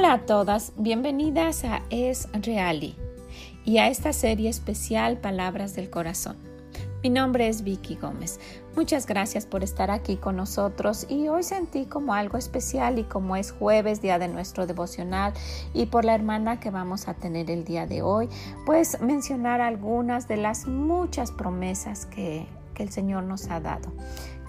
Hola 0.00 0.14
a 0.14 0.24
todas, 0.24 0.72
bienvenidas 0.78 1.62
a 1.62 1.82
Es 1.90 2.26
Reali 2.32 2.96
y 3.66 3.76
a 3.76 3.88
esta 3.88 4.14
serie 4.14 4.48
especial 4.48 5.18
Palabras 5.18 5.74
del 5.74 5.90
Corazón. 5.90 6.38
Mi 7.02 7.10
nombre 7.10 7.48
es 7.48 7.64
Vicky 7.64 7.96
Gómez. 7.96 8.40
Muchas 8.74 9.06
gracias 9.06 9.44
por 9.44 9.62
estar 9.62 9.90
aquí 9.90 10.16
con 10.16 10.36
nosotros 10.36 11.04
y 11.10 11.28
hoy 11.28 11.42
sentí 11.42 11.84
como 11.84 12.14
algo 12.14 12.38
especial 12.38 12.98
y 12.98 13.04
como 13.04 13.36
es 13.36 13.52
jueves, 13.52 14.00
día 14.00 14.18
de 14.18 14.28
nuestro 14.28 14.66
devocional 14.66 15.34
y 15.74 15.84
por 15.84 16.06
la 16.06 16.14
hermana 16.14 16.60
que 16.60 16.70
vamos 16.70 17.06
a 17.06 17.12
tener 17.12 17.50
el 17.50 17.64
día 17.64 17.86
de 17.86 18.00
hoy, 18.00 18.30
pues 18.64 19.02
mencionar 19.02 19.60
algunas 19.60 20.28
de 20.28 20.38
las 20.38 20.66
muchas 20.66 21.30
promesas 21.30 22.06
que, 22.06 22.46
que 22.74 22.82
el 22.82 22.90
Señor 22.90 23.24
nos 23.24 23.50
ha 23.50 23.60
dado. 23.60 23.92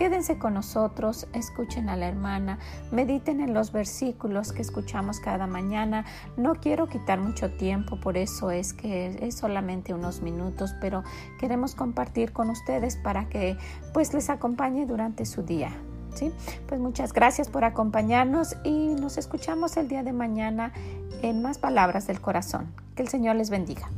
Quédense 0.00 0.38
con 0.38 0.54
nosotros, 0.54 1.26
escuchen 1.34 1.90
a 1.90 1.96
la 1.96 2.08
hermana, 2.08 2.58
mediten 2.90 3.42
en 3.42 3.52
los 3.52 3.70
versículos 3.70 4.50
que 4.50 4.62
escuchamos 4.62 5.20
cada 5.20 5.46
mañana. 5.46 6.06
No 6.38 6.54
quiero 6.54 6.88
quitar 6.88 7.20
mucho 7.20 7.50
tiempo, 7.50 8.00
por 8.00 8.16
eso 8.16 8.50
es 8.50 8.72
que 8.72 9.18
es 9.20 9.36
solamente 9.36 9.92
unos 9.92 10.22
minutos, 10.22 10.74
pero 10.80 11.04
queremos 11.38 11.74
compartir 11.74 12.32
con 12.32 12.48
ustedes 12.48 12.96
para 12.96 13.28
que 13.28 13.58
pues 13.92 14.14
les 14.14 14.30
acompañe 14.30 14.86
durante 14.86 15.26
su 15.26 15.42
día. 15.42 15.70
¿Sí? 16.14 16.32
Pues 16.66 16.80
muchas 16.80 17.12
gracias 17.12 17.50
por 17.50 17.64
acompañarnos 17.64 18.56
y 18.64 18.94
nos 18.94 19.18
escuchamos 19.18 19.76
el 19.76 19.86
día 19.86 20.02
de 20.02 20.14
mañana 20.14 20.72
en 21.20 21.42
más 21.42 21.58
palabras 21.58 22.06
del 22.06 22.22
corazón. 22.22 22.72
Que 22.94 23.02
el 23.02 23.08
Señor 23.08 23.36
les 23.36 23.50
bendiga. 23.50 23.90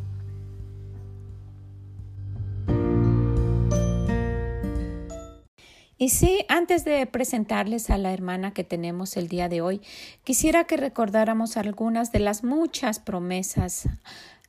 Y 6.03 6.09
sí, 6.09 6.45
antes 6.49 6.85
de 6.85 7.07
presentarles 7.07 7.89
a 7.89 7.97
la 7.97 8.13
hermana 8.13 8.53
que 8.53 8.65
tenemos 8.65 9.17
el 9.17 9.29
día 9.29 9.49
de 9.49 9.61
hoy, 9.61 9.81
quisiera 10.25 10.65
que 10.65 10.77
recordáramos 10.77 11.57
algunas 11.57 12.11
de 12.11 12.19
las 12.19 12.43
muchas 12.43 12.99
promesas 12.99 13.89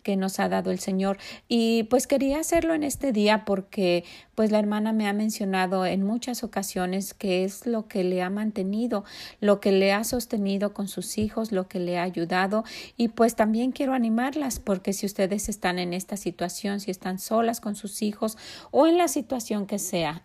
que 0.02 0.16
nos 0.16 0.40
ha 0.40 0.50
dado 0.50 0.72
el 0.72 0.80
Señor. 0.80 1.20
Y 1.48 1.84
pues 1.92 2.08
quería 2.08 2.40
hacerlo 2.40 2.74
en 2.74 2.82
este 2.82 3.12
día 3.12 3.46
porque 3.46 4.04
pues 4.34 4.50
la 4.50 4.58
hermana 4.58 4.94
me 4.94 5.08
ha 5.08 5.14
mencionado 5.14 5.86
en 5.86 6.02
muchas 6.02 6.44
ocasiones 6.44 7.14
que 7.14 7.44
es 7.44 7.68
lo 7.68 7.88
que 7.88 8.04
le 8.04 8.24
ha 8.24 8.32
mantenido, 8.32 9.04
lo 9.40 9.60
que 9.60 9.72
le 9.72 9.94
ha 9.94 10.04
sostenido 10.06 10.74
con 10.74 10.88
sus 10.88 11.20
hijos, 11.20 11.52
lo 11.52 11.68
que 11.68 11.78
le 11.78 12.00
ha 12.00 12.02
ayudado. 12.02 12.64
Y 12.98 13.10
pues 13.10 13.36
también 13.36 13.74
quiero 13.74 13.94
animarlas 13.94 14.60
porque 14.60 14.92
si 14.92 15.06
ustedes 15.06 15.50
están 15.50 15.78
en 15.78 15.94
esta 15.94 16.18
situación, 16.18 16.80
si 16.80 16.90
están 16.90 17.20
solas 17.20 17.62
con 17.62 17.76
sus 17.76 18.02
hijos 18.02 18.40
o 18.72 18.88
en 18.88 18.98
la 18.98 19.08
situación 19.08 19.68
que 19.68 19.78
sea, 19.78 20.24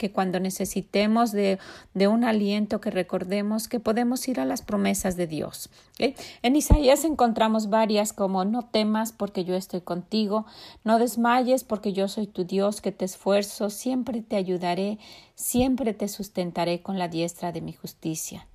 que 0.00 0.10
cuando 0.10 0.40
necesitemos 0.40 1.30
de, 1.30 1.58
de, 1.92 2.08
un 2.08 2.24
aliento, 2.24 2.80
que 2.80 2.90
recordemos 2.90 3.68
que 3.68 3.80
podemos 3.80 4.26
ir 4.28 4.40
a 4.40 4.46
las 4.46 4.62
promesas 4.62 5.14
de 5.18 5.26
Dios. 5.26 5.68
En 5.98 6.56
Isaías 6.56 7.04
encontramos 7.04 7.68
varias 7.68 8.14
como 8.14 8.46
no 8.46 8.62
temas 8.62 9.12
porque 9.12 9.44
yo 9.44 9.54
estoy 9.54 9.82
contigo, 9.82 10.46
no 10.84 10.98
desmayes 10.98 11.64
porque 11.64 11.92
yo 11.92 12.08
soy 12.08 12.26
tu 12.26 12.44
Dios 12.44 12.80
que 12.80 12.92
te 12.92 13.04
esfuerzo, 13.04 13.68
siempre 13.68 14.22
te 14.22 14.36
ayudaré, 14.36 14.98
siempre 15.34 15.92
te 15.92 16.08
sustentaré 16.08 16.80
con 16.80 16.98
la 16.98 17.08
diestra 17.08 17.52
de 17.52 17.60
mi 17.60 17.74
justicia. 17.74 18.46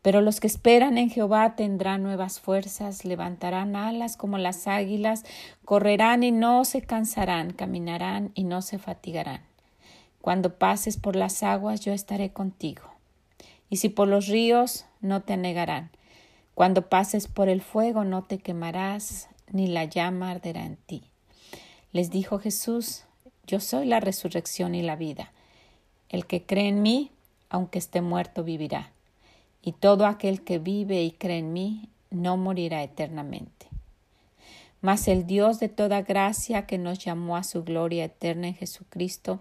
Pero 0.00 0.22
los 0.22 0.40
que 0.40 0.46
esperan 0.46 0.96
en 0.96 1.10
Jehová 1.10 1.56
tendrán 1.56 2.02
nuevas 2.02 2.40
fuerzas, 2.40 3.04
levantarán 3.04 3.76
alas 3.76 4.16
como 4.16 4.38
las 4.38 4.66
águilas, 4.66 5.24
correrán 5.66 6.22
y 6.22 6.32
no 6.32 6.64
se 6.64 6.80
cansarán, 6.80 7.52
caminarán 7.52 8.30
y 8.34 8.44
no 8.44 8.62
se 8.62 8.78
fatigarán. 8.78 9.42
Cuando 10.24 10.56
pases 10.56 10.96
por 10.96 11.16
las 11.16 11.42
aguas, 11.42 11.80
yo 11.80 11.92
estaré 11.92 12.32
contigo. 12.32 12.84
Y 13.68 13.76
si 13.76 13.90
por 13.90 14.08
los 14.08 14.26
ríos, 14.26 14.86
no 15.02 15.20
te 15.20 15.36
negarán. 15.36 15.90
Cuando 16.54 16.88
pases 16.88 17.28
por 17.28 17.50
el 17.50 17.60
fuego, 17.60 18.04
no 18.04 18.22
te 18.22 18.38
quemarás, 18.38 19.28
ni 19.52 19.66
la 19.66 19.84
llama 19.84 20.30
arderá 20.30 20.64
en 20.64 20.76
ti. 20.76 21.02
Les 21.92 22.10
dijo 22.10 22.38
Jesús, 22.38 23.04
yo 23.46 23.60
soy 23.60 23.84
la 23.84 24.00
resurrección 24.00 24.74
y 24.74 24.80
la 24.80 24.96
vida. 24.96 25.30
El 26.08 26.24
que 26.24 26.46
cree 26.46 26.68
en 26.68 26.80
mí, 26.80 27.10
aunque 27.50 27.78
esté 27.78 28.00
muerto, 28.00 28.44
vivirá. 28.44 28.92
Y 29.60 29.72
todo 29.72 30.06
aquel 30.06 30.42
que 30.42 30.58
vive 30.58 31.02
y 31.02 31.10
cree 31.10 31.40
en 31.40 31.52
mí, 31.52 31.90
no 32.08 32.38
morirá 32.38 32.82
eternamente. 32.82 33.73
Mas 34.84 35.08
el 35.08 35.26
Dios 35.26 35.58
de 35.60 35.70
toda 35.70 36.02
gracia 36.02 36.66
que 36.66 36.76
nos 36.76 36.98
llamó 36.98 37.36
a 37.36 37.42
su 37.42 37.64
gloria 37.64 38.04
eterna 38.04 38.48
en 38.48 38.54
Jesucristo, 38.54 39.40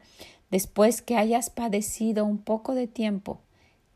Después 0.54 1.02
que 1.02 1.18
hayas 1.18 1.50
padecido 1.50 2.26
un 2.26 2.38
poco 2.38 2.76
de 2.76 2.86
tiempo, 2.86 3.40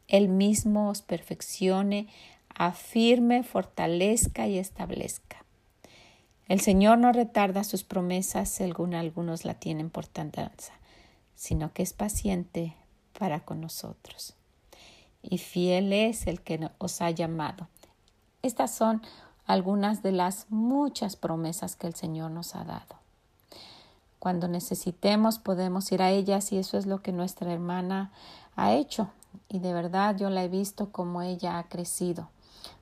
Él 0.07 0.27
mismo 0.27 0.89
os 0.89 1.03
perfeccione, 1.03 2.07
afirme, 2.49 3.43
fortalezca 3.43 4.47
y 4.47 4.57
establezca. 4.57 5.45
El 6.47 6.59
Señor 6.59 6.97
no 6.97 7.11
retarda 7.11 7.63
sus 7.63 7.83
promesas 7.83 8.49
según 8.49 8.95
algunos 8.95 9.45
la 9.45 9.53
tienen 9.53 9.91
por 9.91 10.07
tardanza, 10.07 10.73
sino 11.35 11.73
que 11.73 11.83
es 11.83 11.93
paciente 11.93 12.73
para 13.19 13.41
con 13.41 13.61
nosotros. 13.61 14.35
Y 15.21 15.37
fiel 15.37 15.93
es 15.93 16.25
el 16.25 16.41
que 16.41 16.71
os 16.79 17.01
ha 17.03 17.11
llamado. 17.11 17.67
Estas 18.41 18.73
son 18.73 19.03
algunas 19.47 20.03
de 20.03 20.11
las 20.11 20.45
muchas 20.49 21.15
promesas 21.15 21.75
que 21.75 21.87
el 21.87 21.95
Señor 21.95 22.31
nos 22.31 22.55
ha 22.55 22.63
dado. 22.63 22.97
Cuando 24.19 24.47
necesitemos 24.47 25.39
podemos 25.39 25.91
ir 25.91 26.01
a 26.01 26.11
ellas 26.11 26.51
y 26.51 26.57
eso 26.57 26.77
es 26.77 26.85
lo 26.85 27.01
que 27.01 27.11
nuestra 27.11 27.51
hermana 27.51 28.11
ha 28.55 28.73
hecho. 28.73 29.09
Y 29.49 29.59
de 29.59 29.73
verdad 29.73 30.17
yo 30.17 30.29
la 30.29 30.43
he 30.43 30.49
visto 30.49 30.91
como 30.91 31.21
ella 31.21 31.57
ha 31.57 31.63
crecido. 31.63 32.29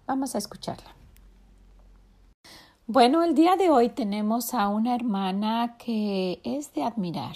Vamos 0.08 0.36
a 0.36 0.40
escucharla. 0.40 0.96
Bueno, 2.88 3.24
el 3.24 3.36
día 3.36 3.56
de 3.56 3.70
hoy 3.70 3.90
tenemos 3.90 4.54
a 4.54 4.68
una 4.68 4.96
hermana 4.96 5.76
que 5.78 6.40
es 6.44 6.74
de 6.74 6.84
admirar. 6.84 7.36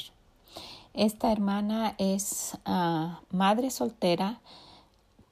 Esta 0.94 1.31
hermana 1.31 1.95
es 1.97 2.57
ah, 2.66 3.22
madre 3.31 3.69
soltera, 3.72 4.39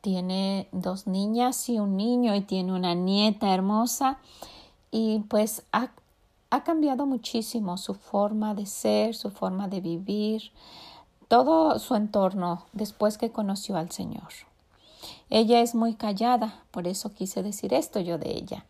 tiene 0.01 0.67
dos 0.71 1.07
niñas 1.07 1.69
y 1.69 1.79
un 1.79 1.97
niño 1.97 2.35
y 2.35 2.41
tiene 2.41 2.73
una 2.73 2.93
nieta 2.93 3.53
hermosa 3.53 4.19
y 4.91 5.19
pues 5.27 5.63
ha 5.71 5.91
ha 6.49 6.63
cambiado 6.63 7.05
muchísimo 7.05 7.77
su 7.77 7.93
forma 7.93 8.53
de 8.53 8.65
ser, 8.65 9.15
su 9.15 9.31
forma 9.31 9.67
de 9.67 9.81
vivir, 9.81 10.51
todo 11.27 11.77
su 11.79 11.95
entorno 11.95 12.63
después 12.73 13.17
que 13.17 13.31
conoció 13.31 13.75
al 13.75 13.91
Señor. 13.91 14.29
Ella 15.29 15.59
es 15.59 15.75
muy 15.75 15.93
callada, 15.95 16.63
por 16.71 16.87
eso 16.87 17.13
quise 17.13 17.43
decir 17.43 17.73
esto 17.73 17.99
yo 17.99 18.17
de 18.17 18.31
ella, 18.31 18.65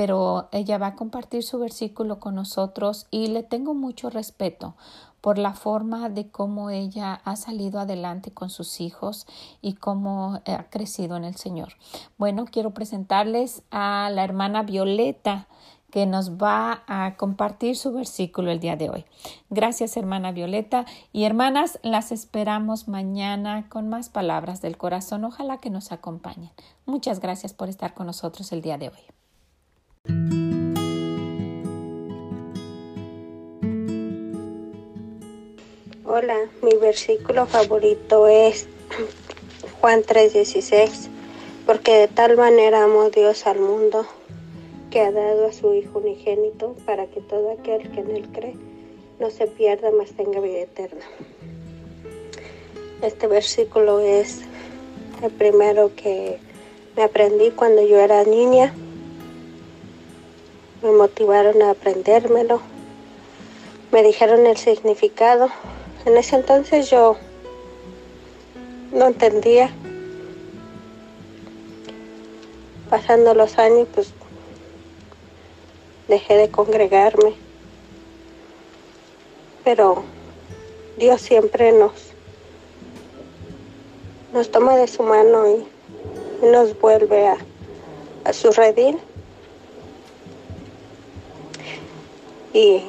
pero 0.00 0.48
ella 0.50 0.78
va 0.78 0.86
a 0.86 0.94
compartir 0.94 1.42
su 1.42 1.58
versículo 1.58 2.20
con 2.20 2.34
nosotros 2.34 3.06
y 3.10 3.26
le 3.26 3.42
tengo 3.42 3.74
mucho 3.74 4.08
respeto 4.08 4.74
por 5.20 5.36
la 5.36 5.52
forma 5.52 6.08
de 6.08 6.30
cómo 6.30 6.70
ella 6.70 7.20
ha 7.22 7.36
salido 7.36 7.78
adelante 7.80 8.30
con 8.30 8.48
sus 8.48 8.80
hijos 8.80 9.26
y 9.60 9.74
cómo 9.74 10.40
ha 10.46 10.70
crecido 10.70 11.18
en 11.18 11.24
el 11.24 11.36
Señor. 11.36 11.74
Bueno, 12.16 12.46
quiero 12.50 12.70
presentarles 12.70 13.62
a 13.70 14.08
la 14.10 14.24
hermana 14.24 14.62
Violeta 14.62 15.48
que 15.90 16.06
nos 16.06 16.38
va 16.38 16.82
a 16.86 17.18
compartir 17.18 17.76
su 17.76 17.92
versículo 17.92 18.50
el 18.50 18.58
día 18.58 18.76
de 18.76 18.88
hoy. 18.88 19.04
Gracias, 19.50 19.98
hermana 19.98 20.32
Violeta. 20.32 20.86
Y 21.12 21.24
hermanas, 21.24 21.78
las 21.82 22.10
esperamos 22.10 22.88
mañana 22.88 23.68
con 23.68 23.90
más 23.90 24.08
palabras 24.08 24.62
del 24.62 24.78
corazón. 24.78 25.26
Ojalá 25.26 25.58
que 25.58 25.68
nos 25.68 25.92
acompañen. 25.92 26.52
Muchas 26.86 27.20
gracias 27.20 27.52
por 27.52 27.68
estar 27.68 27.92
con 27.92 28.06
nosotros 28.06 28.50
el 28.52 28.62
día 28.62 28.78
de 28.78 28.88
hoy. 28.88 29.19
Hola, 36.12 36.34
mi 36.60 36.74
versículo 36.76 37.46
favorito 37.46 38.26
es 38.26 38.66
Juan 39.80 40.02
3:16, 40.02 41.08
porque 41.66 41.92
de 41.92 42.08
tal 42.08 42.36
manera 42.36 42.82
amó 42.82 43.10
Dios 43.10 43.46
al 43.46 43.60
mundo 43.60 44.06
que 44.90 45.02
ha 45.02 45.12
dado 45.12 45.46
a 45.46 45.52
su 45.52 45.72
Hijo 45.72 46.00
unigénito 46.00 46.74
para 46.84 47.06
que 47.06 47.20
todo 47.20 47.52
aquel 47.52 47.92
que 47.92 48.00
en 48.00 48.10
Él 48.10 48.28
cree 48.32 48.56
no 49.20 49.30
se 49.30 49.46
pierda, 49.46 49.92
mas 49.92 50.10
tenga 50.10 50.40
vida 50.40 50.62
eterna. 50.62 51.04
Este 53.02 53.28
versículo 53.28 54.00
es 54.00 54.40
el 55.22 55.30
primero 55.30 55.94
que 55.94 56.38
me 56.96 57.04
aprendí 57.04 57.50
cuando 57.50 57.86
yo 57.86 58.00
era 58.00 58.24
niña. 58.24 58.74
Me 60.82 60.92
motivaron 60.92 61.60
a 61.60 61.72
aprendérmelo. 61.72 62.62
Me 63.92 64.02
dijeron 64.02 64.46
el 64.46 64.56
significado. 64.56 65.50
En 66.06 66.16
ese 66.16 66.36
entonces 66.36 66.88
yo 66.88 67.16
no 68.90 69.08
entendía. 69.08 69.70
Pasando 72.88 73.34
los 73.34 73.58
años, 73.58 73.88
pues 73.94 74.14
dejé 76.08 76.38
de 76.38 76.50
congregarme. 76.50 77.34
Pero 79.64 80.02
Dios 80.96 81.20
siempre 81.20 81.72
nos, 81.72 81.92
nos 84.32 84.50
toma 84.50 84.76
de 84.76 84.88
su 84.88 85.02
mano 85.02 85.46
y, 85.46 85.66
nos 86.42 86.80
vuelve 86.80 87.28
a, 87.28 87.36
a 88.24 88.32
su 88.32 88.50
redil 88.50 88.98
y 92.52 92.82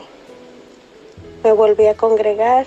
me 1.43 1.51
volví 1.53 1.87
a 1.87 1.95
congregar. 1.95 2.65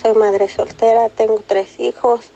Soy 0.00 0.14
madre 0.14 0.48
soltera, 0.48 1.08
tengo 1.08 1.42
tres 1.46 1.78
hijos. 1.80 2.30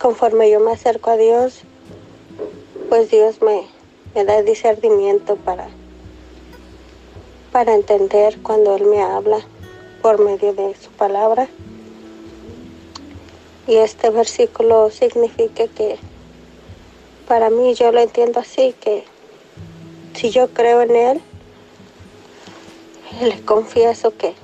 Conforme 0.00 0.50
yo 0.50 0.60
me 0.60 0.72
acerco 0.72 1.10
a 1.10 1.16
Dios, 1.16 1.62
pues 2.88 3.10
Dios 3.10 3.40
me, 3.40 3.66
me 4.14 4.24
da 4.24 4.42
discernimiento 4.42 5.36
para, 5.36 5.68
para 7.52 7.74
entender 7.74 8.38
cuando 8.42 8.76
Él 8.76 8.84
me 8.84 9.02
habla 9.02 9.38
por 10.02 10.20
medio 10.20 10.52
de 10.52 10.74
su 10.76 10.90
palabra. 10.90 11.48
Y 13.66 13.76
este 13.76 14.10
versículo 14.10 14.90
significa 14.90 15.66
que 15.68 15.98
para 17.26 17.48
mí 17.48 17.74
yo 17.74 17.90
lo 17.90 18.00
entiendo 18.00 18.40
así, 18.40 18.74
que 18.78 19.04
si 20.14 20.30
yo 20.30 20.48
creo 20.48 20.82
en 20.82 20.94
Él, 20.94 21.20
le 23.20 23.44
confieso 23.44 24.16
que 24.16 24.34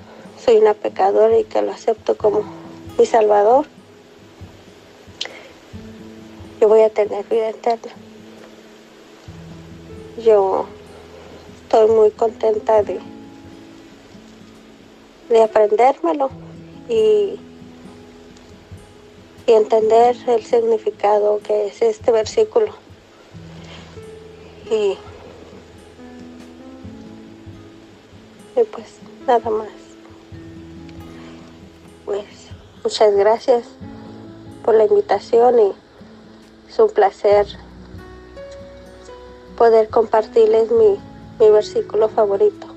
soy 0.45 0.57
una 0.57 0.75
pecadora 0.75 1.39
y 1.39 1.45
que 1.45 1.63
lo 1.63 1.73
acepto 1.73 2.17
como 2.17 2.43
mi 2.99 3.07
Salvador, 3.07 3.67
yo 6.61 6.69
voy 6.69 6.83
a 6.83 6.91
tener 6.91 7.25
vida 7.27 7.51
eterna. 7.51 7.93
Yo 10.25 10.67
estoy 11.63 11.89
muy 11.89 12.11
contenta 12.11 12.83
de, 12.83 13.01
de 15.31 15.43
aprendérmelo 15.43 16.31
y, 16.89 17.41
y 19.47 19.53
entender 19.53 20.17
el 20.27 20.45
significado 20.45 21.41
que 21.43 21.69
es 21.69 21.81
este 21.81 22.13
versículo. 22.13 22.75
Y 24.71 24.99
Pues 28.65 28.99
nada 29.27 29.49
más. 29.51 29.69
Pues 32.05 32.25
muchas 32.85 33.15
gracias 33.15 33.65
por 34.65 34.75
la 34.75 34.85
invitación 34.85 35.59
y 35.59 35.73
es 36.69 36.79
un 36.79 36.91
placer 36.91 37.47
poder 39.57 39.89
compartirles 39.89 40.71
mi, 40.71 40.99
mi 41.39 41.51
versículo 41.51 42.09
favorito. 42.09 42.70